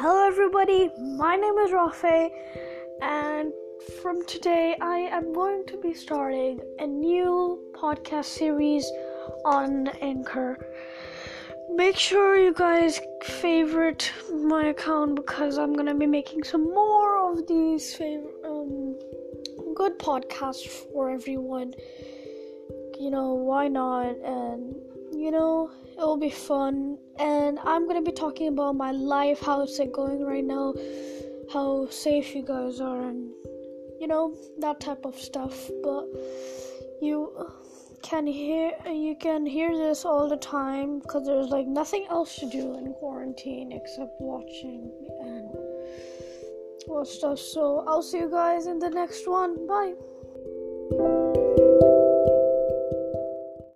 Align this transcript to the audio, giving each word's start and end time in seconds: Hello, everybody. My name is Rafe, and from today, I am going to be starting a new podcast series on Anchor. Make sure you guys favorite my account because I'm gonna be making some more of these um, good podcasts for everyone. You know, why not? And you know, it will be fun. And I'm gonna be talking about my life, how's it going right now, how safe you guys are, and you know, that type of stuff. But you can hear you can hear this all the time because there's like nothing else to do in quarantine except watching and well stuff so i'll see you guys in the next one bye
Hello, 0.00 0.28
everybody. 0.28 0.88
My 0.96 1.34
name 1.34 1.58
is 1.58 1.72
Rafe, 1.72 2.30
and 3.02 3.52
from 4.00 4.24
today, 4.26 4.76
I 4.80 4.98
am 4.98 5.32
going 5.32 5.66
to 5.66 5.76
be 5.76 5.92
starting 5.92 6.60
a 6.78 6.86
new 6.86 7.58
podcast 7.74 8.26
series 8.26 8.88
on 9.44 9.88
Anchor. 10.00 10.56
Make 11.74 11.96
sure 11.96 12.38
you 12.38 12.54
guys 12.54 13.00
favorite 13.24 14.12
my 14.32 14.66
account 14.66 15.16
because 15.16 15.58
I'm 15.58 15.72
gonna 15.72 15.96
be 15.96 16.06
making 16.06 16.44
some 16.44 16.72
more 16.72 17.32
of 17.32 17.48
these 17.48 18.00
um, 18.44 18.96
good 19.74 19.98
podcasts 19.98 20.68
for 20.68 21.10
everyone. 21.10 21.74
You 23.00 23.10
know, 23.10 23.34
why 23.34 23.66
not? 23.66 24.14
And 24.24 24.76
you 25.18 25.30
know, 25.30 25.70
it 25.90 26.00
will 26.00 26.16
be 26.16 26.30
fun. 26.30 26.98
And 27.18 27.58
I'm 27.64 27.86
gonna 27.86 28.02
be 28.02 28.12
talking 28.12 28.48
about 28.48 28.76
my 28.76 28.92
life, 28.92 29.40
how's 29.40 29.78
it 29.78 29.92
going 29.92 30.24
right 30.24 30.44
now, 30.44 30.74
how 31.52 31.88
safe 31.90 32.34
you 32.34 32.42
guys 32.42 32.80
are, 32.80 33.08
and 33.08 33.30
you 34.00 34.06
know, 34.06 34.34
that 34.58 34.80
type 34.80 35.04
of 35.04 35.18
stuff. 35.18 35.70
But 35.82 36.06
you 37.00 37.32
can 38.02 38.26
hear 38.26 38.72
you 38.86 39.16
can 39.16 39.44
hear 39.44 39.76
this 39.76 40.04
all 40.04 40.28
the 40.28 40.36
time 40.36 41.00
because 41.00 41.26
there's 41.26 41.48
like 41.48 41.66
nothing 41.66 42.06
else 42.10 42.36
to 42.36 42.48
do 42.48 42.74
in 42.78 42.92
quarantine 42.94 43.72
except 43.72 44.12
watching 44.20 44.90
and 45.20 45.48
well 46.86 47.04
stuff 47.04 47.38
so 47.38 47.84
i'll 47.88 48.02
see 48.02 48.18
you 48.18 48.30
guys 48.30 48.66
in 48.66 48.78
the 48.78 48.88
next 48.88 49.28
one 49.28 49.66
bye 49.66 49.92